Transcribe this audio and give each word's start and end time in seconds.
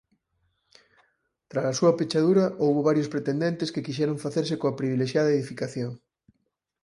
Trala 1.49 1.77
súa 1.79 1.95
pechadura 1.99 2.45
houbo 2.63 2.87
varios 2.89 3.11
pretendentes 3.13 3.71
que 3.73 3.85
quixeron 3.85 4.23
facerse 4.25 4.55
coa 4.61 4.77
privilexiada 4.79 5.35
edificación. 5.37 5.91